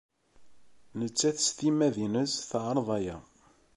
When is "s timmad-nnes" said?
1.45-2.33